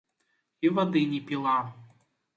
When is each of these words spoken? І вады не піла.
І 0.67 0.71
вады 0.79 1.03
не 1.13 1.21
піла. 1.31 1.57